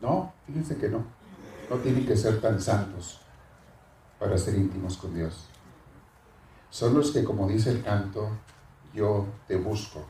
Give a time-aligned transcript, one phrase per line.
[0.00, 1.04] No, fíjense que no.
[1.70, 3.20] No tienen que ser tan santos
[4.18, 5.46] para ser íntimos con Dios.
[6.70, 8.28] Son los que, como dice el canto,
[8.94, 10.04] yo te busco.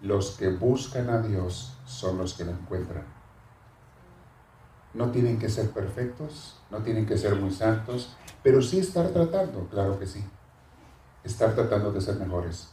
[0.00, 3.04] Los que buscan a Dios son los que lo encuentran.
[4.94, 9.66] No tienen que ser perfectos, no tienen que ser muy santos, pero sí estar tratando,
[9.68, 10.24] claro que sí.
[11.24, 12.68] Estar tratando de ser mejores.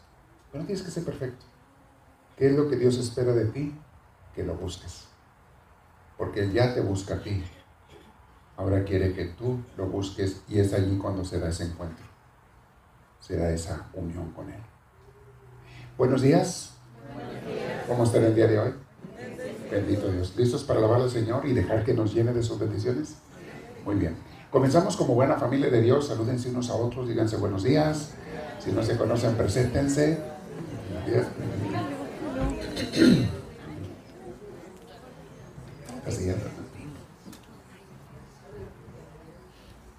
[0.52, 1.45] Pero no tienes que ser perfecto.
[2.36, 3.77] ¿Qué es lo que Dios espera de ti?
[4.34, 5.09] Que lo busques.
[6.20, 7.41] Porque Él ya te busca a ti.
[8.57, 12.05] Ahora quiere que tú lo busques y es allí cuando se da ese encuentro.
[13.21, 14.59] Se da esa unión con Él.
[15.97, 16.73] Buenos días.
[17.88, 18.73] ¿Cómo está el día de hoy?
[19.71, 20.35] Bendito Dios.
[20.35, 23.16] ¿Listos para alabar al Señor y dejar que nos llene de sus bendiciones?
[23.86, 24.17] Muy bien.
[24.52, 26.08] Comenzamos como buena familia de Dios.
[26.08, 28.11] Salúdense unos a otros, díganse buenos días.
[28.59, 30.20] Si no se conocen, preséntense.
[36.09, 36.31] Así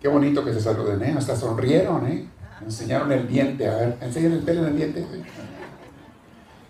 [0.01, 1.15] Qué bonito que se saluden, ¿eh?
[1.17, 2.27] Hasta sonrieron, ¿eh?
[2.65, 3.69] enseñaron el diente.
[3.69, 5.07] A ver, enseñan el pelo en el diente.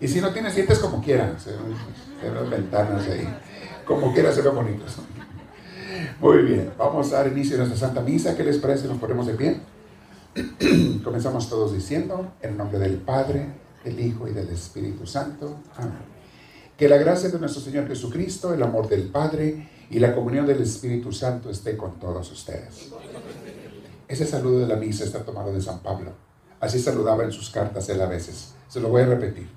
[0.01, 1.39] Y si no tienes dientes, como quieran.
[1.39, 3.27] Se ven ventanas ahí.
[3.84, 4.97] Como quiera, se ven bonitos.
[6.20, 8.36] Muy bien, vamos a dar inicio a nuestra Santa Misa.
[8.36, 8.89] ¿Qué les parece?
[8.89, 9.61] Nos ponemos de pie.
[11.05, 13.47] Comenzamos todos diciendo, en nombre del Padre,
[13.84, 15.57] del Hijo y del Espíritu Santo.
[15.77, 16.09] Amén.
[16.81, 20.62] Que la gracia de nuestro Señor Jesucristo, el amor del Padre y la comunión del
[20.62, 22.89] Espíritu Santo esté con todos ustedes.
[24.09, 26.12] Ese saludo de la misa está tomado de San Pablo.
[26.58, 28.55] Así saludaba en sus cartas él a veces.
[28.67, 29.51] Se lo voy a repetir.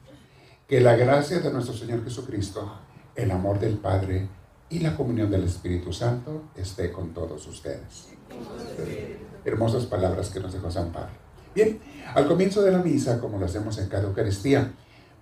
[0.68, 2.70] Que la gracia de nuestro Señor Jesucristo,
[3.16, 4.28] el amor del Padre
[4.70, 8.10] y la comunión del Espíritu Santo esté con todos ustedes.
[9.46, 11.16] Hermosas palabras que nos dejó San Pablo.
[11.56, 11.80] Bien,
[12.16, 14.74] al comienzo de la misa, como lo hacemos en cada Eucaristía,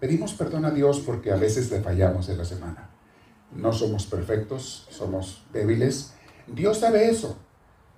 [0.02, 2.92] pedimos perdón a Dios porque a veces le fallamos en la semana
[3.56, 6.14] no somos perfectos, somos débiles.
[6.48, 7.38] Dios sabe eso.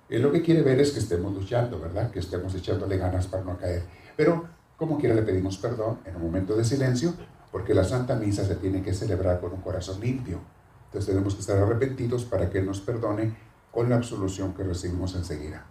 [0.08, 2.10] Él lo que quiere ver es que estemos luchando, ¿verdad?
[2.10, 3.84] Que estemos echándole ganas para no caer.
[4.16, 7.14] Pero, como quiera, le pedimos perdón en un momento de silencio,
[7.50, 10.40] porque la Santa Misa se tiene que celebrar con un corazón limpio.
[10.86, 13.34] Entonces tenemos que estar arrepentidos para que Él nos perdone
[13.70, 15.64] con la absolución que recibimos enseguida.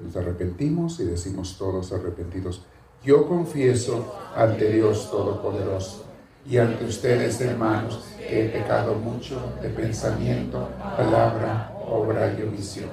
[0.00, 2.62] Nos arrepentimos y decimos todos arrepentidos,
[3.06, 6.04] yo confieso ante Dios Todopoderoso
[6.44, 12.90] y ante ustedes, hermanos, que he pecado mucho de pensamiento, palabra, obra y omisión.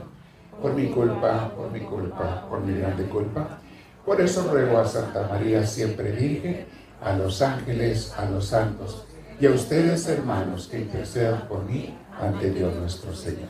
[0.62, 3.60] Por mi culpa, por mi culpa, por mi grande culpa.
[4.06, 6.68] Por eso ruego a Santa María, siempre Virgen,
[7.02, 9.06] a los ángeles, a los santos
[9.40, 13.50] y a ustedes, hermanos, que intercedan por mí ante Dios nuestro Señor.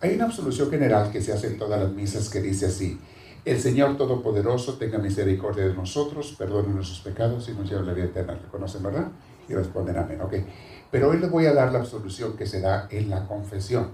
[0.00, 3.00] Hay una absolución general que se hace en todas las misas que dice así,
[3.44, 7.92] el Señor Todopoderoso tenga misericordia de nosotros, perdone nuestros pecados y nos lleve a la
[7.92, 8.38] vida eterna.
[8.42, 9.08] ¿Reconocen, verdad?
[9.48, 10.20] Y responden amén.
[10.22, 10.34] Ok.
[10.90, 13.92] Pero hoy les voy a dar la absolución que se da en la confesión.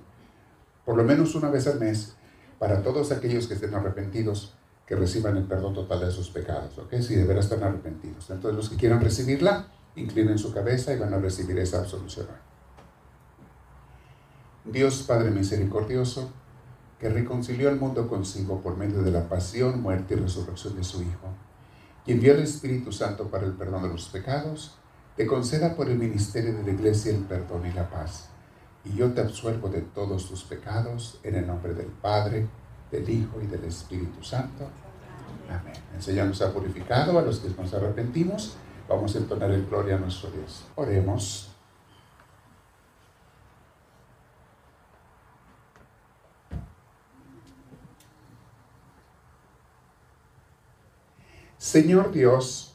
[0.84, 2.15] Por lo menos una vez al mes,
[2.59, 4.55] para todos aquellos que estén arrepentidos,
[4.87, 6.78] que reciban el perdón total de sus pecados.
[6.78, 6.94] ¿Ok?
[7.00, 8.31] Si de veras están arrepentidos.
[8.31, 12.27] Entonces, los que quieran recibirla, inclinen su cabeza y van a recibir esa absolución.
[14.65, 16.31] Dios Padre misericordioso,
[17.00, 21.03] que reconcilió al mundo consigo por medio de la pasión, muerte y resurrección de su
[21.03, 21.28] Hijo,
[22.06, 24.77] y envió el Espíritu Santo para el perdón de los pecados,
[25.16, 28.28] te conceda por el ministerio de la Iglesia el perdón y la paz.
[28.84, 32.47] Y yo te absuelvo de todos tus pecados en el nombre del Padre,
[32.91, 34.69] del Hijo y del Espíritu Santo.
[35.49, 35.75] Amén.
[35.94, 38.56] El Señor ha purificado a los que nos arrepentimos.
[38.88, 40.65] Vamos a entonar el gloria a nuestro Dios.
[40.75, 41.50] Oremos.
[51.60, 52.72] Señor Dios,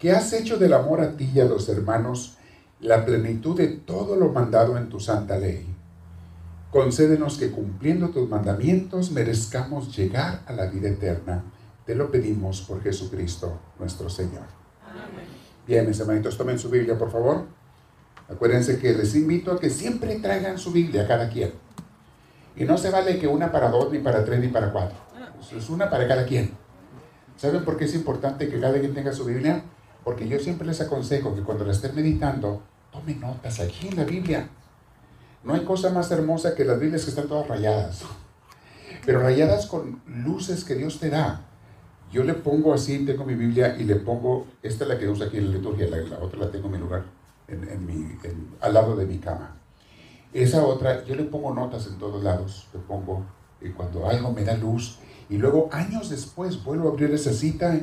[0.00, 2.36] que has hecho del amor a ti y a los hermanos
[2.80, 5.64] la plenitud de todo lo mandado en tu santa ley.
[6.72, 11.44] Concédenos que cumpliendo tus mandamientos merezcamos llegar a la vida eterna.
[11.86, 14.46] Te lo pedimos por Jesucristo nuestro Señor.
[14.84, 15.24] Amén.
[15.64, 17.44] Bien, mis hermanitos, tomen su Biblia, por favor.
[18.28, 21.52] Acuérdense que les invito a que siempre traigan su Biblia, cada quien.
[22.56, 24.96] Y no se vale que una para dos, ni para tres, ni para cuatro.
[25.56, 26.60] Es una para cada quien.
[27.42, 29.64] ¿Saben por qué es importante que cada quien tenga su Biblia?
[30.04, 32.62] Porque yo siempre les aconsejo que cuando la estén meditando,
[32.92, 34.48] tomen notas aquí en la Biblia.
[35.42, 38.02] No hay cosa más hermosa que las Biblias que están todas rayadas.
[39.04, 41.40] Pero rayadas con luces que Dios te da.
[42.12, 45.24] Yo le pongo así, tengo mi Biblia y le pongo, esta es la que uso
[45.24, 47.02] aquí en la liturgia, la, otra la tengo en mi lugar,
[47.48, 48.18] en, mi,
[48.60, 49.56] al lado de mi cama.
[50.32, 53.26] Esa otra, yo le pongo notas en todos lados, le pongo,
[53.60, 55.00] y cuando algo me da luz,
[55.32, 57.74] y luego años después vuelvo a abrir esa cita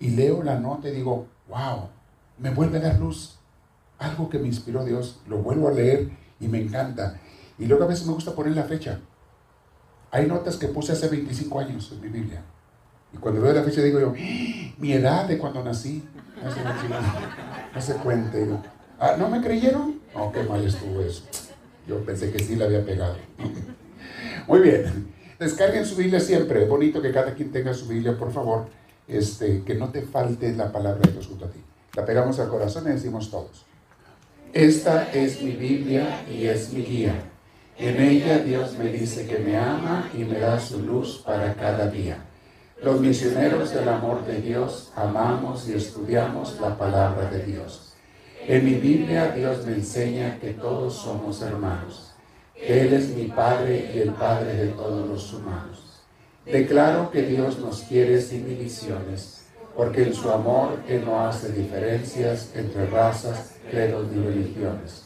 [0.00, 1.88] y leo la nota y digo, wow,
[2.36, 3.38] me vuelve a dar luz.
[4.00, 6.10] algo que me inspiró Dios, lo vuelvo a leer
[6.40, 7.20] y me encanta.
[7.60, 8.98] Y luego a veces me gusta poner la fecha.
[10.10, 12.42] Hay notas que puse hace 25 años en mi Biblia.
[13.14, 14.12] Y cuando veo la fecha digo yo,
[14.78, 16.02] mi edad de cuando nací.
[17.72, 18.36] No se cuenta.
[18.98, 20.00] Ah, ¿No me creyeron?
[20.12, 21.22] No, qué mal estuvo eso.
[21.86, 23.14] Yo pensé que sí la había pegado.
[24.48, 25.19] Muy bien.
[25.40, 26.64] Descarguen su Biblia siempre.
[26.64, 28.66] Es bonito que cada quien tenga su Biblia, por favor.
[29.08, 31.58] Este, que no te falte la palabra de Dios junto a ti.
[31.94, 33.64] La pegamos al corazón y decimos todos.
[34.52, 37.14] Esta es mi Biblia y es mi guía.
[37.78, 41.86] En ella Dios me dice que me ama y me da su luz para cada
[41.86, 42.18] día.
[42.82, 47.94] Los misioneros del amor de Dios amamos y estudiamos la palabra de Dios.
[48.46, 52.09] En mi Biblia Dios me enseña que todos somos hermanos
[52.62, 56.02] él es mi Padre y el Padre de todos los humanos.
[56.44, 62.50] Declaro que Dios nos quiere sin divisiones, porque en su amor Él no hace diferencias
[62.54, 65.04] entre razas, credos ni religiones.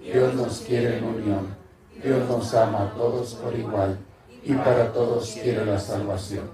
[0.00, 1.56] Dios nos quiere en unión,
[2.02, 3.98] Dios nos ama a todos por igual
[4.44, 6.50] y para todos quiere la salvación.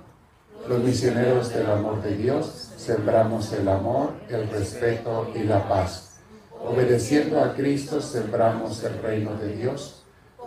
[0.69, 6.21] Los misioneros del amor de Dios sembramos el amor, el respeto y la paz.
[6.63, 9.98] Obedeciendo a Cristo sembramos el reino de Dios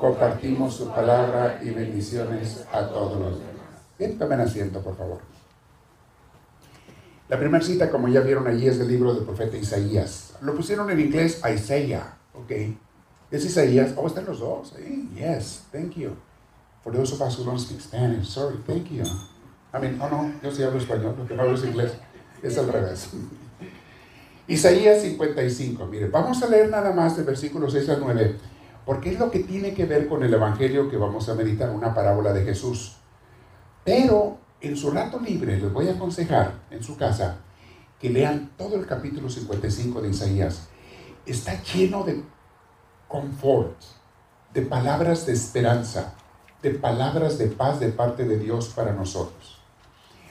[0.02, 3.86] compartimos su palabra y bendiciones a todos los demás.
[4.00, 5.20] Bien, tomen asiento, por favor.
[7.30, 10.34] La primera cita, como ya vieron allí, es del libro del profeta Isaías.
[10.42, 12.52] Lo pusieron en inglés Isaiah, ¿ok?
[13.30, 13.94] Es Isaías.
[13.96, 14.74] Oh, están los dos.
[14.80, 15.06] ¿eh?
[15.14, 16.18] Yes, thank you.
[16.84, 19.04] For those of us who don't speak Spanish, sorry, thank you.
[19.72, 21.92] I mean, oh no, yo sí hablo español, lo que no hablo es inglés.
[22.42, 23.12] Es al revés.
[24.48, 28.51] Isaías 55, mire, vamos a leer nada más del versículo 6 al 9
[28.86, 31.94] porque es lo que tiene que ver con el Evangelio que vamos a meditar, una
[31.94, 32.98] parábola de Jesús.
[33.84, 37.38] Pero en su rato libre les voy a aconsejar en su casa
[38.00, 40.70] que lean todo el capítulo 55 de Isaías.
[41.26, 42.24] Está lleno de
[43.08, 43.80] confort,
[44.54, 46.16] de palabras de esperanza,
[46.62, 49.62] de palabras de paz de parte de Dios para nosotros.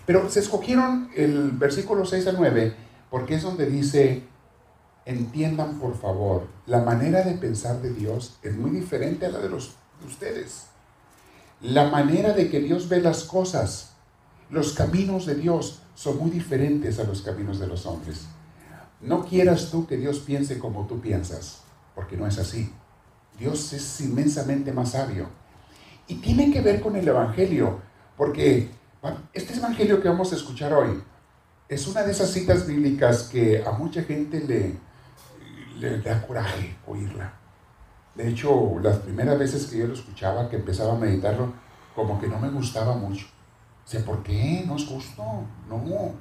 [0.07, 2.75] Pero se escogieron el versículo 6 a 9
[3.11, 4.25] porque es donde dice,
[5.11, 9.49] entiendan por favor, la manera de pensar de Dios es muy diferente a la de,
[9.49, 9.75] los,
[10.07, 10.67] ustedes.
[11.61, 13.91] La manera de que Dios ve las cosas,
[14.51, 18.27] los caminos de Dios son muy diferentes a los caminos de los hombres.
[19.01, 21.59] No quieras tú que Dios piense como tú piensas,
[21.95, 22.73] porque no es así.
[23.39, 25.29] Dios es inmensamente más sabio.
[26.07, 27.81] Y tiene que ver con el Evangelio,
[28.17, 28.71] porque
[29.33, 31.03] este Evangelio que vamos a escuchar hoy
[31.69, 34.75] es una de esas citas bíblicas que a mucha gente le,
[35.81, 37.33] le da coraje oírla.
[38.15, 41.53] De hecho, las primeras veces que yo lo escuchaba, que empezaba a meditarlo,
[41.95, 43.27] como que no me gustaba mucho.
[43.85, 44.65] sé ¿por qué?
[44.67, 45.23] No es justo.
[45.69, 46.13] No.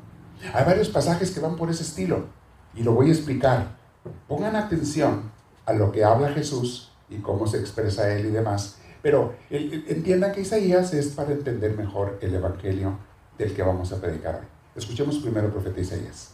[0.53, 2.27] Hay varios pasajes que van por ese estilo
[2.73, 3.77] y lo voy a explicar.
[4.27, 5.31] Pongan atención
[5.65, 8.79] a lo que habla Jesús y cómo se expresa él y demás.
[9.01, 12.97] Pero entiendan que Isaías es para entender mejor el evangelio
[13.37, 14.47] del que vamos a predicar hoy.
[14.75, 16.31] Escuchemos primero el profeta Isaías.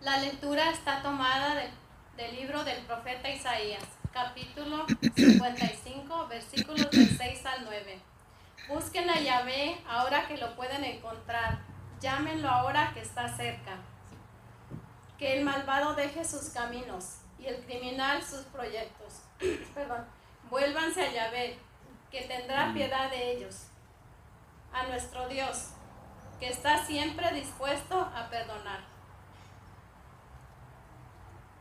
[0.00, 1.56] La lectura está tomada
[2.16, 4.86] del, libro del profeta Isaías, capítulo
[5.16, 8.00] 55, versículos del 6 al 9.
[8.68, 11.58] Busquen a Yahvé ahora que lo pueden encontrar.
[12.00, 13.78] Llámenlo ahora que está cerca.
[15.18, 19.22] Que el malvado deje sus caminos y el criminal sus proyectos.
[19.74, 20.04] Perdón.
[20.48, 21.58] Vuélvanse a Yahvé,
[22.10, 23.66] que tendrá piedad de ellos,
[24.72, 25.70] a nuestro Dios,
[26.38, 28.80] que está siempre dispuesto a perdonar.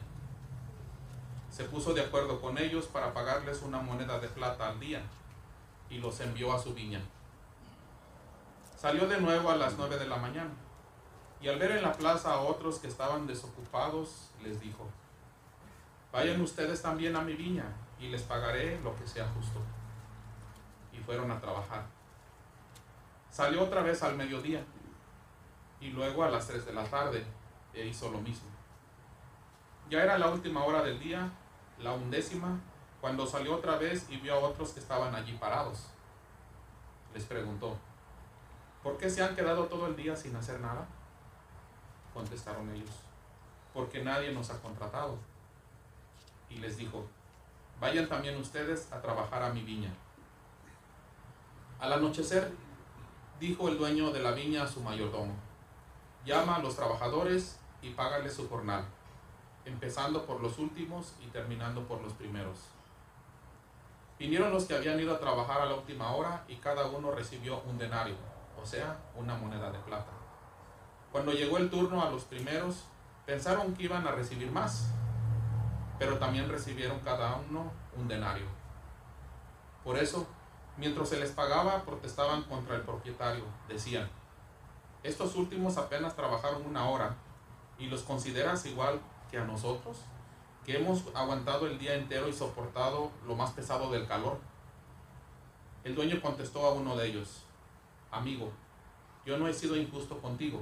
[1.50, 5.02] Se puso de acuerdo con ellos para pagarles una moneda de plata al día
[5.90, 7.00] y los envió a su viña.
[8.80, 10.54] Salió de nuevo a las nueve de la mañana
[11.42, 14.88] y al ver en la plaza a otros que estaban desocupados, les dijo,
[16.14, 17.66] vayan ustedes también a mi viña
[18.00, 19.60] y les pagaré lo que sea justo.
[20.94, 21.88] Y fueron a trabajar.
[23.30, 24.64] Salió otra vez al mediodía
[25.82, 27.26] y luego a las tres de la tarde
[27.74, 28.48] e hizo lo mismo.
[29.90, 31.30] Ya era la última hora del día,
[31.80, 32.58] la undécima,
[33.02, 35.88] cuando salió otra vez y vio a otros que estaban allí parados.
[37.14, 37.78] Les preguntó,
[38.90, 40.88] ¿por qué se han quedado todo el día sin hacer nada?
[42.12, 42.90] Contestaron ellos,
[43.72, 45.16] porque nadie nos ha contratado.
[46.50, 47.06] Y les dijo,
[47.80, 49.94] vayan también ustedes a trabajar a mi viña.
[51.80, 52.52] Al anochecer,
[53.40, 55.36] dijo el dueño de la viña a su mayordomo,
[56.26, 58.86] llama a los trabajadores y págales su jornal,
[59.66, 62.58] empezando por los últimos y terminando por los primeros.
[64.18, 67.62] Vinieron los que habían ido a trabajar a la última hora y cada uno recibió
[67.68, 68.16] un denario,
[68.62, 70.12] o sea, una moneda de plata.
[71.12, 72.86] Cuando llegó el turno a los primeros,
[73.26, 74.90] pensaron que iban a recibir más,
[75.98, 78.46] pero también recibieron cada uno un denario.
[79.84, 80.28] Por eso,
[80.78, 83.44] mientras se les pagaba, protestaban contra el propietario.
[83.68, 84.10] Decían,
[85.04, 87.16] estos últimos apenas trabajaron una hora
[87.78, 89.00] y los consideras igual
[89.32, 89.98] que a nosotros,
[90.66, 94.40] que hemos aguantado el día entero y soportado lo más pesado del calor.
[95.84, 97.44] El dueño contestó a uno de ellos,
[98.12, 98.52] amigo,
[99.26, 100.62] yo no he sido injusto contigo.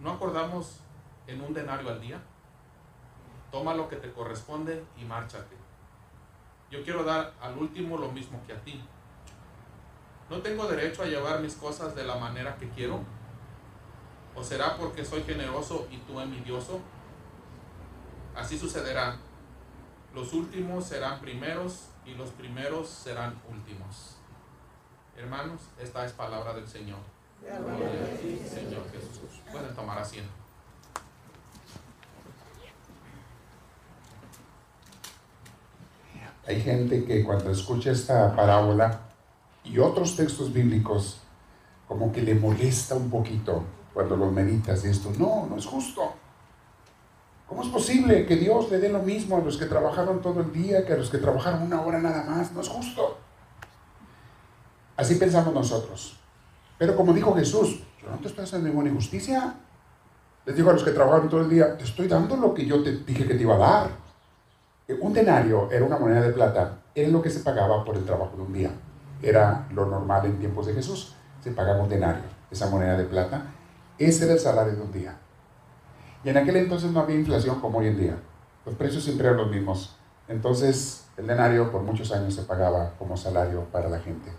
[0.00, 0.80] ¿No acordamos
[1.26, 2.20] en un denario al día?
[3.50, 5.56] Toma lo que te corresponde y márchate.
[6.70, 8.82] Yo quiero dar al último lo mismo que a ti.
[10.28, 13.00] ¿No tengo derecho a llevar mis cosas de la manera que quiero?
[14.34, 16.80] ¿O será porque soy generoso y tú envidioso?
[18.34, 19.16] Así sucederá.
[20.12, 24.13] Los últimos serán primeros y los primeros serán últimos.
[25.16, 26.98] Hermanos, esta es palabra del Señor.
[27.40, 29.42] Gloria a ti, Señor Jesús.
[29.50, 30.30] Pueden tomar asiento.
[36.46, 39.00] Hay gente que cuando escucha esta parábola
[39.62, 41.20] y otros textos bíblicos,
[41.88, 46.12] como que le molesta un poquito cuando lo meditas esto, no, no es justo.
[47.48, 50.52] ¿Cómo es posible que Dios le dé lo mismo a los que trabajaron todo el
[50.52, 52.52] día que a los que trabajaron una hora nada más?
[52.52, 53.18] No es justo.
[55.04, 56.16] Así pensamos nosotros.
[56.78, 59.52] Pero como dijo Jesús, yo no te estoy haciendo ninguna injusticia.
[60.46, 62.82] Les digo a los que trabajaron todo el día, te estoy dando lo que yo
[62.82, 63.90] te dije que te iba a dar.
[64.98, 68.34] Un denario era una moneda de plata, era lo que se pagaba por el trabajo
[68.34, 68.70] de un día.
[69.20, 71.14] Era lo normal en tiempos de Jesús.
[71.42, 73.42] Se pagaba un denario, esa moneda de plata.
[73.98, 75.18] Ese era el salario de un día.
[76.24, 78.16] Y en aquel entonces no había inflación como hoy en día.
[78.64, 79.96] Los precios siempre eran los mismos.
[80.28, 84.32] Entonces el denario por muchos años se pagaba como salario para la gente.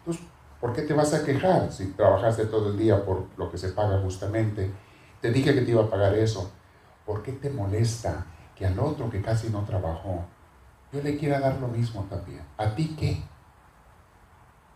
[0.00, 0.22] Entonces,
[0.60, 3.68] ¿por qué te vas a quejar si trabajaste todo el día por lo que se
[3.68, 4.70] paga justamente?
[5.20, 6.50] Te dije que te iba a pagar eso.
[7.06, 8.26] ¿Por qué te molesta
[8.56, 10.24] que al otro que casi no trabajó
[10.92, 12.40] yo le quiera dar lo mismo también.
[12.56, 13.22] ¿A ti qué?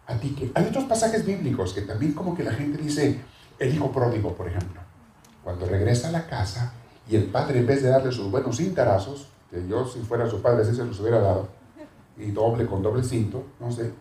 [0.06, 0.50] ¿A ti qué?
[0.54, 3.20] Hay otros pasajes bíblicos que también como que la gente dice,
[3.58, 4.80] el hijo pródigo, por ejemplo,
[5.42, 6.72] cuando regresa a la casa
[7.08, 10.40] y el padre en vez de darle sus buenos cintarazos, que yo si fuera su
[10.40, 11.48] padre así se los hubiera dado,
[12.16, 13.92] y doble con doble cinto, no sé,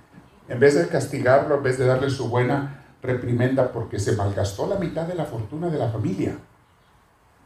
[0.53, 4.75] en vez de castigarlo, en vez de darle su buena reprimenda porque se malgastó la
[4.75, 6.37] mitad de la fortuna de la familia,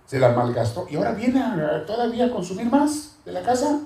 [0.05, 1.41] se la malgastó y ahora viene
[1.85, 3.79] todavía a consumir más de la casa.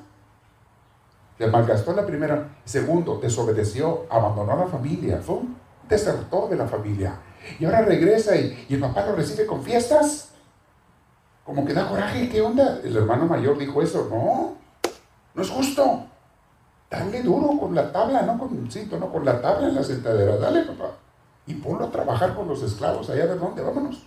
[1.38, 2.50] Se malgastó la primera.
[2.66, 5.56] Segundo, desobedeció, abandonó a la familia, fue un
[5.88, 7.20] de la familia.
[7.60, 10.30] Y ahora regresa y, y el papá lo recibe con fiestas.
[11.44, 12.80] Como que da coraje, ¿qué onda?
[12.84, 14.08] El hermano mayor dijo eso.
[14.10, 14.56] No,
[15.36, 16.06] no es justo.
[16.92, 19.84] Dale duro con la tabla, no con el cinto, no con la tabla en la
[19.84, 20.36] sentadera.
[20.36, 20.92] Dale, papá.
[21.48, 24.04] Y ponlo a trabajar con los esclavos allá de dónde, vámonos.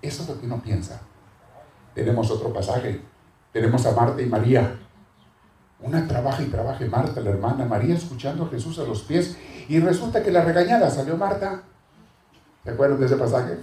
[0.00, 1.02] Eso es lo que uno piensa.
[1.94, 3.02] Tenemos otro pasaje.
[3.52, 4.74] Tenemos a Marta y María.
[5.80, 9.36] Una trabaja y trabaja Marta, la hermana María, escuchando a Jesús a los pies.
[9.68, 11.62] Y resulta que la regañada salió Marta.
[12.64, 13.58] ¿Se acuerdan de ese pasaje?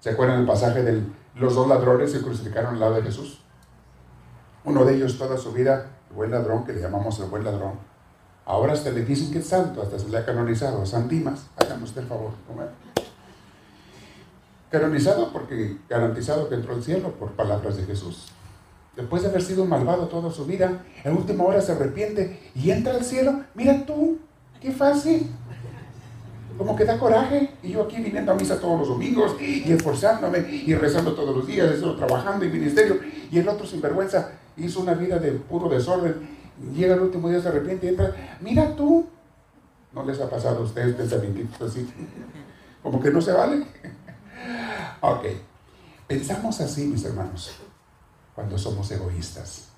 [0.00, 1.02] ¿Se acuerdan del pasaje de
[1.34, 3.40] los dos ladrones que crucificaron al lado de Jesús?
[4.64, 7.72] Uno de ellos toda su vida, buen ladrón, que le llamamos el buen ladrón.
[8.46, 10.84] Ahora hasta le dicen que es santo, hasta se le ha canonizado.
[10.84, 12.32] San Dimas, háganos usted el favor.
[14.70, 18.32] Canonizado porque garantizado que entró al cielo por palabras de Jesús.
[18.96, 22.94] Después de haber sido malvado toda su vida, en última hora se arrepiente y entra
[22.94, 23.42] al cielo.
[23.54, 24.18] Mira tú,
[24.60, 25.30] qué fácil.
[26.58, 27.50] Como que da coraje.
[27.62, 31.46] Y yo aquí viniendo a misa todos los domingos y esforzándome y rezando todos los
[31.46, 33.00] días, trabajando en ministerio.
[33.30, 36.28] Y el otro sinvergüenza hizo una vida de puro desorden.
[36.74, 38.38] Llega el último día, se arrepiente y entra.
[38.40, 39.06] Mira tú.
[39.92, 41.88] ¿No les ha pasado a ustedes pensamientos así?
[42.82, 43.66] Como que no se vale.
[45.00, 45.26] Ok.
[46.06, 47.56] Pensamos así, mis hermanos,
[48.34, 49.68] cuando somos egoístas.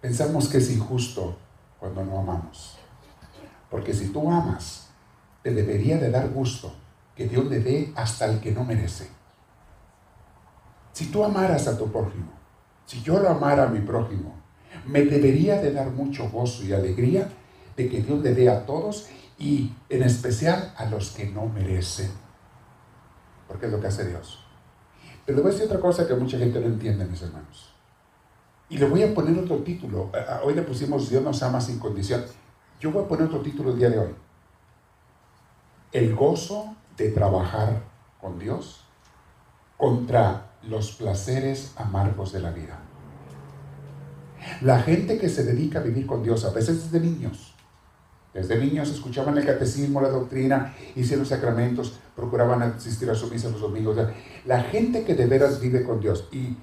[0.00, 1.36] Pensamos que es injusto
[1.78, 2.76] cuando no amamos.
[3.70, 4.88] Porque si tú amas,
[5.42, 6.72] te debería de dar gusto
[7.14, 9.08] que Dios le dé hasta el que no merece.
[10.92, 12.32] Si tú amaras a tu prójimo,
[12.86, 14.34] si yo lo amara a mi prójimo,
[14.86, 17.28] me debería de dar mucho gozo y alegría
[17.76, 22.10] de que Dios le dé a todos y en especial a los que no merecen
[23.52, 24.42] porque es lo que hace Dios.
[25.26, 27.74] Pero le voy a decir otra cosa que mucha gente no entiende, mis hermanos.
[28.70, 30.10] Y le voy a poner otro título.
[30.42, 32.24] Hoy le pusimos Dios nos ama sin condición.
[32.80, 34.14] Yo voy a poner otro título el día de hoy.
[35.92, 37.82] El gozo de trabajar
[38.18, 38.84] con Dios
[39.76, 42.78] contra los placeres amargos de la vida.
[44.60, 47.54] La gente que se dedica a vivir con Dios, a veces desde niños,
[48.34, 53.60] desde niños escuchaban el catecismo, la doctrina, hicieron sacramentos, procuraban asistir a su misa los
[53.60, 53.96] domingos.
[54.46, 56.56] La gente que de veras vive con Dios, y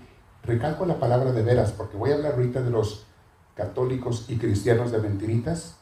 [0.43, 3.05] recalco la palabra de veras, porque voy a hablar ahorita de los
[3.55, 5.75] católicos y cristianos de mentiritas,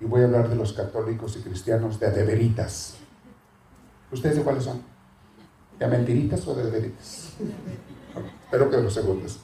[0.00, 2.96] y voy a hablar de los católicos y cristianos de adeveritas.
[4.10, 4.93] ¿Ustedes de cuáles son?
[5.78, 7.32] ¿De mentiritas o de adeveritas?
[8.44, 9.40] espero que de los segundos.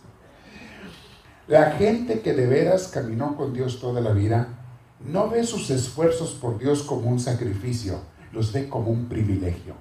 [1.48, 4.46] La gente que de veras caminó con Dios toda la vida,
[5.00, 7.98] no ve sus esfuerzos por Dios como un sacrificio,
[8.32, 9.74] los ve como un privilegio.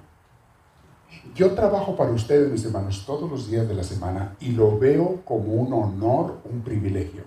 [1.34, 5.20] Yo trabajo para ustedes, mis hermanos, todos los días de la semana y lo veo
[5.24, 7.22] como un honor, un privilegio.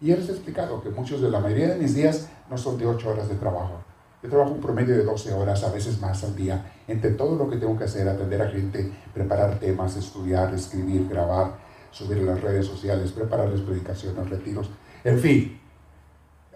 [0.00, 3.10] Y he explicado que muchos de la mayoría de mis días no son de 8
[3.10, 3.82] horas de trabajo.
[4.24, 7.50] Yo trabajo un promedio de 12 horas, a veces más al día, entre todo lo
[7.50, 11.58] que tengo que hacer, atender a gente, preparar temas, estudiar, escribir, grabar,
[11.90, 14.70] subir a las redes sociales, prepararles predicaciones, retiros,
[15.04, 15.60] en fin,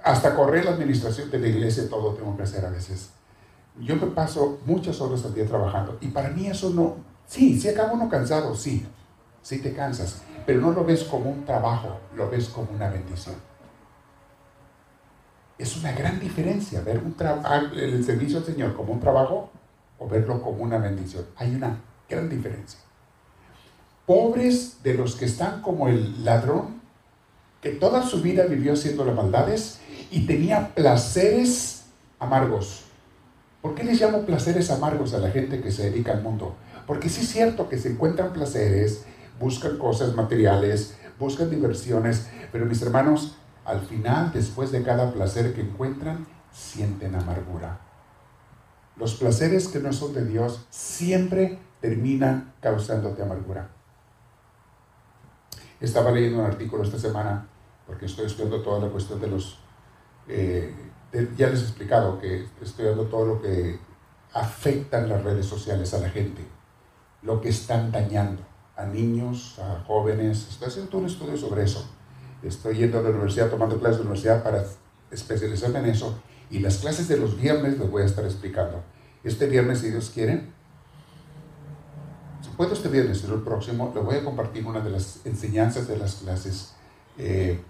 [0.03, 3.11] hasta correr la administración de la iglesia, todo tengo que hacer a veces.
[3.79, 7.69] Yo me paso muchas horas al día trabajando y para mí eso no, sí, si
[7.69, 8.87] acaba uno cansado, sí,
[9.43, 13.35] sí te cansas, pero no lo ves como un trabajo, lo ves como una bendición.
[15.59, 17.16] Es una gran diferencia ver un
[17.77, 19.51] el servicio al Señor como un trabajo
[19.99, 21.25] o verlo como una bendición.
[21.37, 22.79] Hay una gran diferencia.
[24.07, 26.81] Pobres de los que están como el ladrón,
[27.61, 31.87] que toda su vida vivió haciendo las maldades y tenía placeres
[32.18, 32.85] amargos.
[33.61, 36.55] ¿Por qué les llamo placeres amargos a la gente que se dedica al mundo?
[36.87, 39.05] Porque sí es cierto que se encuentran placeres,
[39.40, 43.37] buscan cosas materiales, buscan diversiones, pero mis hermanos,
[43.69, 47.79] al final, después de cada placer que encuentran, sienten amargura.
[48.97, 53.69] Los placeres que no son de Dios siempre terminan causándote amargura.
[55.81, 57.47] Estaba leyendo un artículo esta semana,
[57.87, 59.59] porque estoy estudiando toda la cuestión de los
[60.27, 60.75] eh,
[61.37, 63.79] ya les he explicado que estoy dando todo lo que
[64.33, 66.43] afectan las redes sociales a la gente,
[67.23, 68.43] lo que están dañando
[68.77, 70.49] a niños, a jóvenes.
[70.49, 71.98] Estoy haciendo todo un estudio sobre eso.
[72.42, 74.64] Estoy yendo a la universidad, tomando clases de universidad para
[75.11, 76.20] especializarme en eso.
[76.51, 78.83] Y las clases de los viernes les voy a estar explicando.
[79.24, 80.48] Este viernes, si Dios quiere,
[82.40, 85.88] si puedo este viernes, pero el próximo, le voy a compartir una de las enseñanzas
[85.88, 86.74] de las clases,
[87.18, 87.61] eh,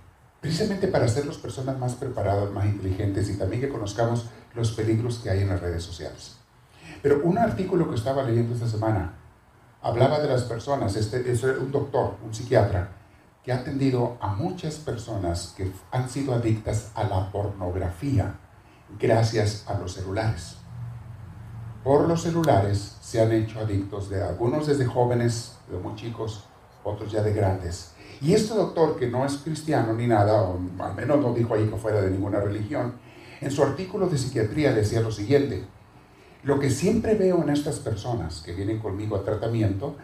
[0.41, 5.31] precisamente para hacerlos personas más preparadas, más inteligentes y también que conozcamos los peligros que
[5.31, 6.37] hay en las redes sociales.
[7.03, 9.15] Pero un artículo que estaba leyendo esta semana
[9.83, 12.98] hablaba de las personas, este es un doctor, un psiquiatra,
[13.43, 18.35] que ha atendido a muchas personas que han sido adictas a la pornografía
[18.99, 20.57] gracias a los celulares.
[21.85, 26.45] Por los celulares se han hecho adictos de algunos desde jóvenes, de muy chicos,
[26.85, 27.93] otros ya de grandes.
[28.21, 31.69] Y este doctor, que no es cristiano ni nada, o al menos no dijo ahí
[31.69, 32.95] que fuera de ninguna religión,
[33.41, 35.65] en su artículo de psiquiatría decía lo siguiente,
[36.43, 39.97] lo que siempre veo en estas personas que vienen conmigo a tratamiento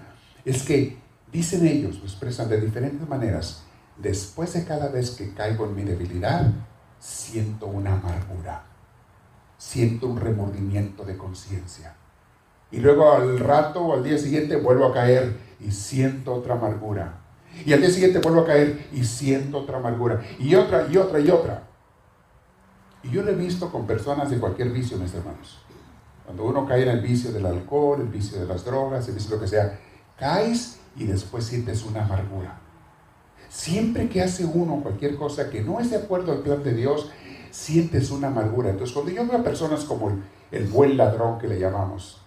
[0.44, 0.98] es que
[1.34, 3.64] dicen ellos, lo expresan de diferentes maneras,
[3.98, 6.48] después de cada vez que caigo en mi debilidad,
[7.00, 8.62] siento una amargura,
[9.58, 11.96] siento un remordimiento de conciencia.
[12.70, 17.18] Y luego al rato al día siguiente vuelvo a caer y siento otra amargura.
[17.66, 20.22] Y al día siguiente vuelvo a caer y siento otra amargura.
[20.38, 21.64] Y otra, y otra, y otra.
[23.02, 25.58] Y yo lo he visto con personas de cualquier vicio, mis hermanos.
[26.24, 29.30] Cuando uno cae en el vicio del alcohol, el vicio de las drogas, el vicio
[29.30, 29.80] de lo que sea,
[30.16, 32.60] caes y después sientes una amargura.
[33.48, 37.10] Siempre que hace uno cualquier cosa que no es de acuerdo al plan de Dios,
[37.50, 38.70] sientes una amargura.
[38.70, 40.10] Entonces, cuando yo veo a personas como
[40.50, 42.20] el, buen ladrón que le llamamos,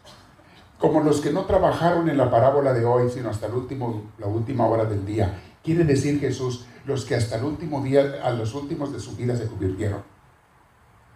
[0.79, 4.27] como los que no trabajaron en la parábola de hoy, sino hasta el último, la
[4.27, 8.53] última hora del día, quiere decir Jesús, los que hasta el último día, a los
[8.53, 10.01] últimos de su vida se convirtieron.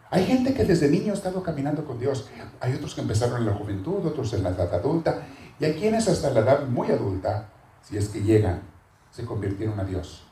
[0.10, 2.30] Hay gente que desde niño ha estado caminando con Dios.
[2.60, 5.26] Hay otros que empezaron en la juventud, otros en la edad adulta.
[5.62, 7.47] Y hay quienes hasta la edad muy adulta,
[7.84, 8.63] si es que llegan,
[9.12, 10.24] se convirtieron a Dios.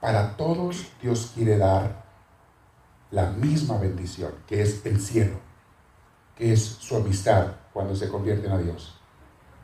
[0.00, 2.04] Para todos Dios quiere dar
[3.12, 5.36] la misma bendición, que es el cielo,
[6.34, 8.98] que es su amistad cuando se convierten a Dios.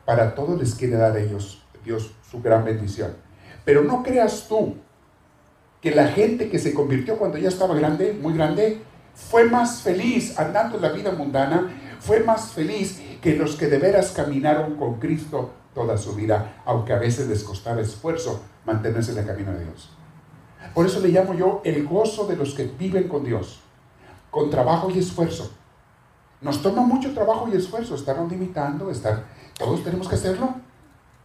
[0.05, 3.13] Para todos les quiere dar ellos Dios su gran bendición.
[3.65, 4.75] Pero no creas tú
[5.81, 8.81] que la gente que se convirtió cuando ya estaba grande, muy grande,
[9.13, 14.11] fue más feliz andando la vida mundana, fue más feliz que los que de veras
[14.11, 19.27] caminaron con Cristo toda su vida, aunque a veces les costaba esfuerzo mantenerse en el
[19.27, 19.91] camino de Dios.
[20.73, 23.59] Por eso le llamo yo el gozo de los que viven con Dios,
[24.31, 25.51] con trabajo y esfuerzo.
[26.41, 29.25] Nos toma mucho trabajo y esfuerzo estar limitando, estar,
[29.57, 30.55] todos tenemos que hacerlo.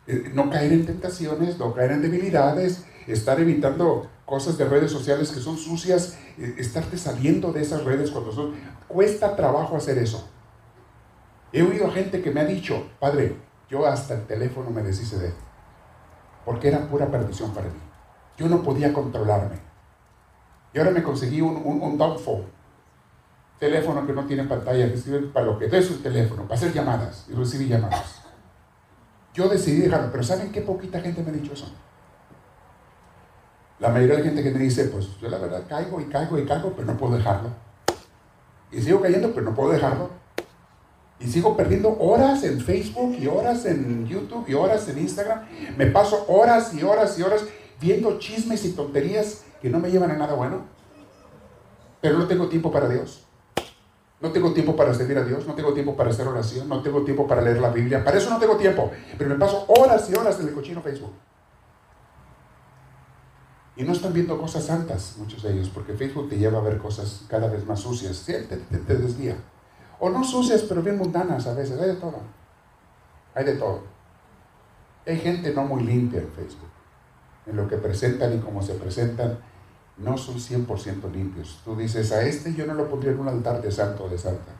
[0.06, 5.30] Eh, no caer en tentaciones, no caer en debilidades, estar evitando cosas de redes sociales
[5.30, 8.54] que son sucias, eh, estarte saliendo de esas redes cuando son...
[8.86, 10.28] Cuesta trabajo hacer eso.
[11.52, 13.36] He oído gente que me ha dicho, padre,
[13.68, 15.34] yo hasta el teléfono me deshice de él,
[16.44, 17.80] porque era pura perdición para mí.
[18.36, 19.56] Yo no podía controlarme.
[20.72, 22.44] Y ahora me conseguí un, un, un phone,
[23.58, 26.72] teléfono que no tiene pantalla, que sirve para lo que es el teléfono, para hacer
[26.72, 28.22] llamadas y recibir llamadas.
[29.32, 31.70] Yo decidí dejarlo, pero ¿saben qué poquita gente me ha dicho eso?
[33.78, 36.38] La mayoría de la gente que me dice, pues yo la verdad caigo y caigo
[36.38, 37.50] y caigo, pero no puedo dejarlo.
[38.70, 40.10] Y sigo cayendo, pero no puedo dejarlo.
[41.18, 45.46] Y sigo perdiendo horas en Facebook y horas en YouTube y horas en Instagram.
[45.76, 47.44] Me paso horas y horas y horas
[47.80, 50.64] viendo chismes y tonterías que no me llevan a nada bueno.
[52.00, 53.26] Pero no tengo tiempo para Dios.
[54.20, 57.02] No tengo tiempo para servir a Dios, no tengo tiempo para hacer oración, no tengo
[57.02, 58.02] tiempo para leer la Biblia.
[58.02, 58.90] Para eso no tengo tiempo.
[59.18, 61.12] Pero me paso horas y horas en el cochino Facebook.
[63.76, 66.78] Y no están viendo cosas santas, muchos de ellos, porque Facebook te lleva a ver
[66.78, 69.36] cosas cada vez más sucias, te, te, desvía.
[69.98, 72.20] O no sucias, pero bien mundanas a veces, hay de todo.
[73.34, 73.82] Hay de todo.
[75.06, 76.70] Hay gente no muy limpia en Facebook.
[77.46, 79.38] En lo que presentan y cómo se presentan,
[79.98, 81.60] no son 100% limpios.
[81.64, 84.18] Tú dices, a este yo no lo pondría en un altar de santo o de
[84.18, 84.52] santa.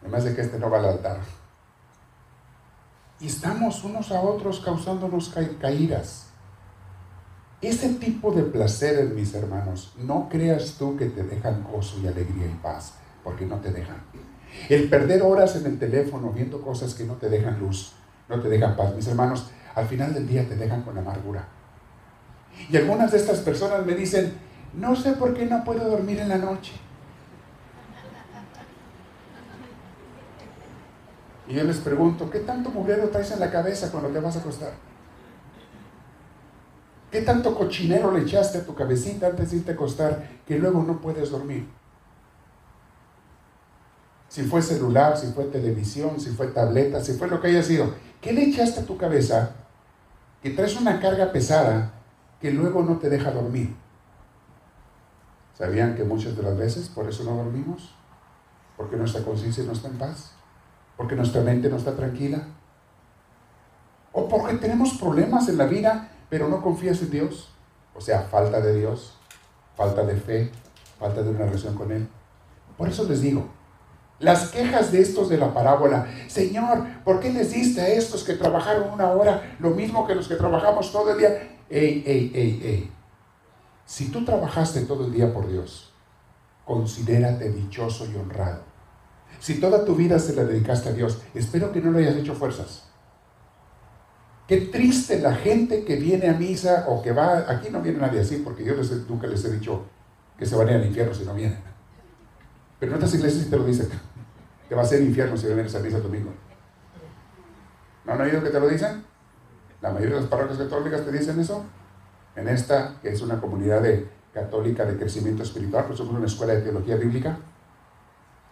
[0.00, 1.18] Además de que este no va al altar.
[3.20, 6.26] Y estamos unos a otros causándonos caídas.
[7.60, 12.46] Ese tipo de placeres, mis hermanos, no creas tú que te dejan gozo y alegría
[12.46, 13.96] y paz, porque no te dejan.
[14.68, 17.92] El perder horas en el teléfono viendo cosas que no te dejan luz,
[18.28, 21.46] no te dejan paz, mis hermanos, al final del día te dejan con amargura.
[22.70, 24.32] Y algunas de estas personas me dicen,
[24.74, 26.72] no sé por qué no puedo dormir en la noche.
[31.46, 34.40] Y yo les pregunto, ¿qué tanto mugrero traes en la cabeza cuando te vas a
[34.40, 34.72] acostar?
[37.10, 40.82] ¿Qué tanto cochinero le echaste a tu cabecita antes de irte a acostar que luego
[40.82, 41.68] no puedes dormir?
[44.34, 47.94] Si fue celular, si fue televisión, si fue tableta, si fue lo que haya sido.
[48.20, 49.52] ¿Qué le echaste a tu cabeza
[50.42, 51.92] que traes una carga pesada
[52.40, 53.76] que luego no te deja dormir.
[55.56, 57.94] ¿Sabían que muchas de las veces por eso no dormimos?
[58.76, 60.32] Porque nuestra conciencia no está en paz,
[60.96, 62.48] porque nuestra mente no está tranquila,
[64.12, 67.54] o porque tenemos problemas en la vida, pero no confías en Dios.
[67.94, 69.16] O sea, falta de Dios,
[69.76, 70.50] falta de fe,
[70.98, 72.08] falta de una relación con Él.
[72.76, 73.48] Por eso les digo,
[74.20, 78.34] las quejas de estos de la parábola, Señor, ¿por qué les diste a estos que
[78.34, 81.58] trabajaron una hora lo mismo que los que trabajamos todo el día?
[81.68, 82.92] Ey, ey, ey, ey.
[83.84, 85.92] Si tú trabajaste todo el día por Dios,
[86.64, 88.62] considérate dichoso y honrado.
[89.40, 92.34] Si toda tu vida se la dedicaste a Dios, espero que no le hayas hecho
[92.34, 92.84] fuerzas.
[94.46, 98.20] Qué triste la gente que viene a misa o que va, aquí no viene nadie
[98.20, 98.74] así, porque yo
[99.08, 99.84] nunca les he dicho
[100.38, 101.73] que se van a ir al infierno si no vienen.
[102.78, 103.88] Pero en otras iglesias te lo dicen,
[104.68, 106.32] te va a ser infierno si vienes a misa el domingo.
[108.04, 109.04] ¿No han oído que te lo dicen?
[109.80, 111.64] La mayoría de las parroquias católicas te dicen eso.
[112.36, 116.54] En esta, que es una comunidad de, católica de crecimiento espiritual, pues somos una escuela
[116.54, 117.38] de teología bíblica,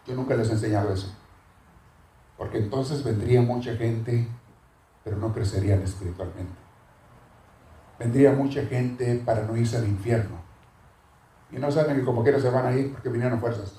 [0.07, 1.13] yo nunca les he enseñado eso.
[2.39, 4.29] Porque entonces vendría mucha gente
[5.05, 6.53] pero no crecerían espiritualmente.
[7.99, 10.41] Vendría mucha gente para no irse al infierno.
[11.51, 13.77] Y no saben que como quiera se van a ir porque vinieron fuerzas.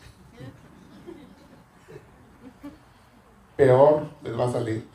[3.55, 4.87] Peor les va a salir.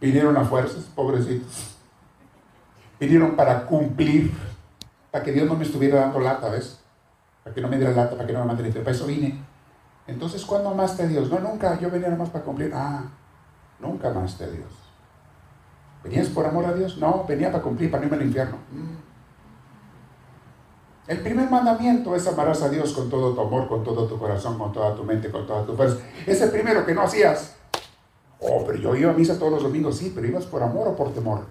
[0.00, 1.76] Vinieron a fuerzas, pobrecitos.
[2.98, 4.32] Vinieron para cumplir,
[5.10, 6.80] para que Dios no me estuviera dando lata, ¿ves?
[7.44, 9.42] Para que no me diera lata, para que no me mande Para eso vine.
[10.06, 11.30] Entonces, ¿cuándo amaste a Dios?
[11.30, 11.78] No, nunca.
[11.78, 12.72] Yo venía nomás para cumplir.
[12.74, 13.04] Ah,
[13.78, 14.68] nunca amaste a Dios.
[16.02, 16.98] ¿Venías por amor a Dios?
[16.98, 18.56] No, venía para cumplir, para no irme al infierno.
[18.72, 19.09] Mm.
[21.10, 24.56] El primer mandamiento es amarás a Dios con todo tu amor, con todo tu corazón,
[24.56, 25.96] con toda tu mente, con toda tu fuerza.
[26.24, 27.56] Es el primero que no hacías.
[28.38, 30.94] Oh, pero yo iba a misa todos los domingos, sí, pero ibas por amor o
[30.94, 31.46] por temor.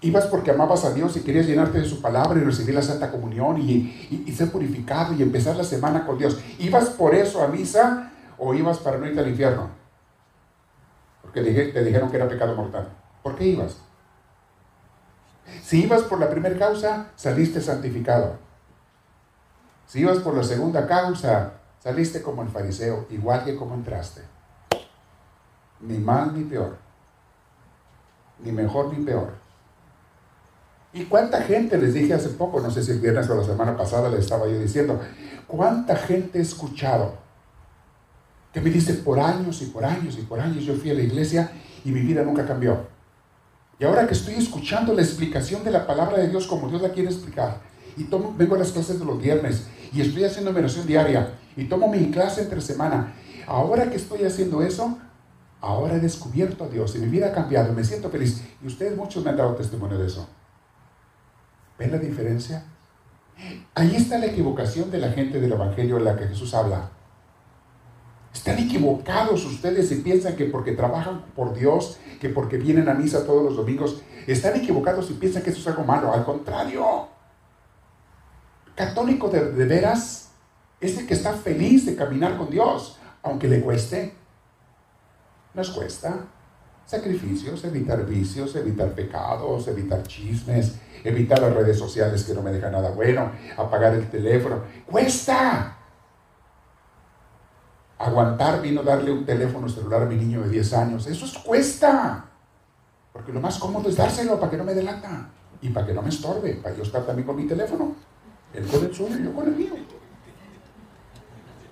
[0.00, 3.10] Ibas porque amabas a Dios y querías llenarte de su palabra y recibir la Santa
[3.10, 6.40] Comunión y, ser purificado y empezar la semana con Dios.
[6.58, 9.68] ¿Ibas por eso a misa o ibas para no irte al infierno?
[11.20, 12.88] porque te dijeron que era pecado mortal.
[13.22, 13.76] ¿Por qué ibas?
[15.62, 18.38] Si ibas por la primera causa, saliste santificado.
[19.86, 24.22] Si ibas por la segunda causa, saliste como el fariseo, igual que como entraste.
[25.80, 26.76] Ni mal ni peor.
[28.42, 29.34] Ni mejor ni peor.
[30.94, 33.76] ¿Y cuánta gente, les dije hace poco, no sé si el viernes o la semana
[33.76, 35.00] pasada les estaba yo diciendo,
[35.46, 37.14] cuánta gente he escuchado
[38.52, 41.00] que me dice por años y por años y por años yo fui a la
[41.00, 41.50] iglesia
[41.84, 42.91] y mi vida nunca cambió.
[43.82, 46.92] Y ahora que estoy escuchando la explicación de la palabra de Dios como Dios la
[46.92, 47.58] quiere explicar,
[47.96, 51.64] y tomo, vengo a las clases de los viernes y estoy haciendo oración diaria y
[51.64, 53.12] tomo mi clase entre semana,
[53.44, 54.98] ahora que estoy haciendo eso,
[55.60, 58.44] ahora he descubierto a Dios y mi vida ha cambiado, me siento feliz.
[58.62, 60.28] Y ustedes muchos me han dado testimonio de eso.
[61.76, 62.62] ¿Ven la diferencia?
[63.74, 66.88] Ahí está la equivocación de la gente del Evangelio en la que Jesús habla.
[68.32, 73.26] Están equivocados ustedes y piensan que porque trabajan por Dios, que porque vienen a misa
[73.26, 76.12] todos los domingos, están equivocados y piensan que eso es algo malo.
[76.12, 77.08] Al contrario,
[78.74, 80.30] católico de, veras
[80.80, 84.14] es el que está feliz de caminar con Dios, aunque le cueste.
[85.54, 86.26] Nos cuesta
[86.86, 92.72] sacrificios, evitar vicios, evitar pecados, evitar chismes, evitar las redes sociales que no me dejan
[92.72, 94.62] nada bueno, apagar el teléfono.
[94.86, 95.81] Cuesta
[98.02, 101.06] aguantar vino darle un teléfono celular a mi niño de 10 años.
[101.06, 102.24] Eso cuesta.
[103.12, 106.02] Porque lo más cómodo es dárselo para que no me delata y para que no
[106.02, 107.94] me estorbe, para yo estar también con mi teléfono.
[108.52, 109.72] Él con el suyo y yo con el mío.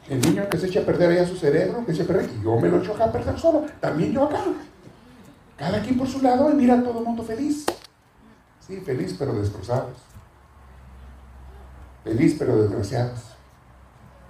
[0.08, 2.58] El niño que se echa a perder allá su cerebro, que se pierde, y yo
[2.58, 4.44] me lo echo acá a perder solo, también yo acá.
[5.56, 7.66] Cada quien por su lado y mira a todo el mundo feliz.
[8.60, 9.98] Sí, feliz pero destrozados.
[12.04, 13.20] Feliz pero desgraciados.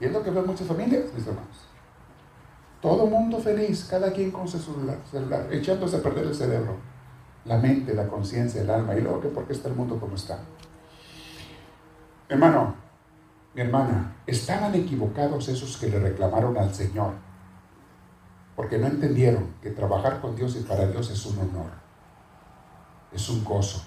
[0.00, 1.69] Y es lo que ven muchas familias, mis hermanos.
[2.80, 6.76] Todo mundo feliz, cada quien con su celular, echándose a perder el cerebro,
[7.44, 10.14] la mente, la conciencia, el alma, y luego que por qué está el mundo como
[10.14, 10.38] está.
[12.28, 12.74] Hermano,
[13.54, 17.12] mi hermana, estaban equivocados esos que le reclamaron al Señor,
[18.56, 21.70] porque no entendieron que trabajar con Dios y para Dios es un honor,
[23.12, 23.82] es un gozo.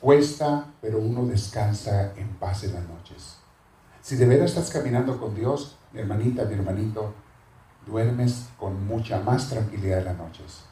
[0.00, 3.38] Cuesta, pero uno descansa en paz en las noches.
[4.00, 7.12] Si de veras estás caminando con Dios, mi hermanita, mi hermanito,
[7.88, 10.64] duermes con mucha más tranquilidad en las noches.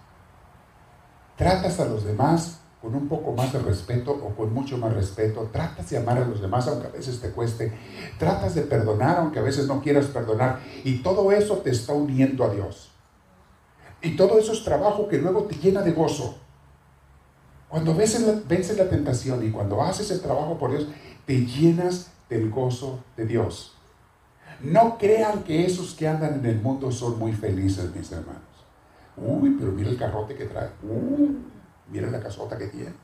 [1.37, 5.49] Tratas a los demás con un poco más de respeto o con mucho más respeto.
[5.53, 7.77] Tratas de amar a los demás aunque a veces te cueste.
[8.19, 10.61] Tratas de perdonar aunque a veces no quieras perdonar.
[10.85, 12.91] Y todo eso te está uniendo a Dios.
[14.03, 16.37] Y todo eso es trabajo que luego te llena de gozo.
[17.69, 20.87] Cuando vences vences la tentación y cuando haces el trabajo por Dios,
[21.27, 23.76] te llenas del gozo de Dios.
[24.61, 28.43] No crean que esos que andan en el mundo son muy felices, mis hermanos.
[29.17, 30.71] Uy, pero mira el carrote que trae.
[30.83, 31.37] Uy,
[31.91, 32.95] mira la casota que tiene.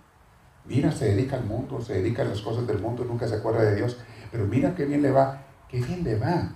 [0.64, 3.62] Mira, se dedica al mundo, se dedica a las cosas del mundo, nunca se acuerda
[3.62, 3.98] de Dios.
[4.30, 6.52] Pero mira qué bien le va, qué bien le va.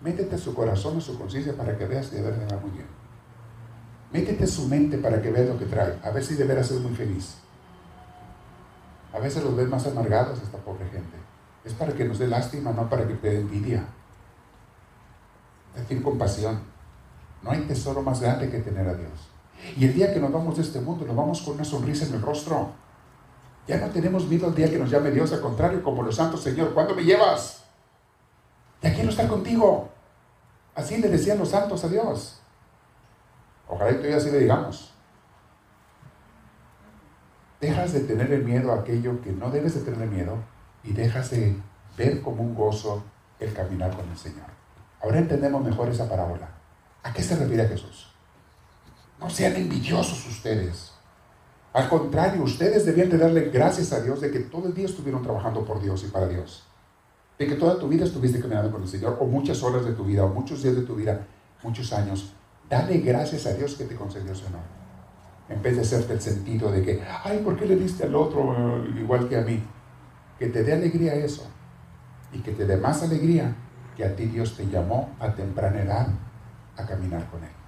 [0.00, 2.86] Métete su corazón, a su conciencia para que veas que de verdad va muy bien.
[4.12, 5.98] Métete su mente para que veas lo que trae.
[6.02, 7.36] A ver si de veras es muy feliz.
[9.12, 11.16] A veces los ves más amargados esta pobre gente.
[11.64, 13.86] Es para que nos dé lástima, no para que te dé envidia.
[15.74, 16.60] Tener compasión.
[17.42, 19.10] No hay tesoro más grande que tener a Dios.
[19.76, 22.14] Y el día que nos vamos de este mundo, nos vamos con una sonrisa en
[22.14, 22.70] el rostro.
[23.66, 26.42] Ya no tenemos miedo al día que nos llame Dios, al contrario, como los santos,
[26.42, 27.64] Señor, ¿cuándo me llevas?
[28.82, 29.88] Ya quiero estar contigo.
[30.74, 32.40] Así le decían los santos a Dios.
[33.68, 34.92] Ojalá y todavía así le digamos.
[37.60, 40.36] Dejas de tener el miedo a aquello que no debes de tener miedo
[40.82, 41.56] y dejas de
[41.96, 43.04] ver como un gozo
[43.38, 44.61] el caminar con el Señor.
[45.02, 46.48] Ahora entendemos mejor esa parábola.
[47.02, 48.12] ¿A qué se refiere Jesús?
[49.18, 50.92] No sean envidiosos ustedes.
[51.72, 55.22] Al contrario, ustedes debían de darle gracias a Dios de que todo el día estuvieron
[55.22, 56.64] trabajando por Dios y para Dios.
[57.38, 60.04] De que toda tu vida estuviste caminando con el Señor, o muchas horas de tu
[60.04, 61.26] vida, o muchos días de tu vida,
[61.62, 62.34] muchos años.
[62.68, 64.60] Dale gracias a Dios que te concedió ese honor.
[65.48, 68.54] En vez de hacerte el sentido de que, ay, ¿por qué le diste al otro
[68.84, 69.62] eh, igual que a mí?
[70.38, 71.46] Que te dé alegría eso.
[72.32, 73.54] Y que te dé más alegría
[73.96, 76.06] que a ti Dios te llamó a temprana edad
[76.76, 77.61] a caminar con Él.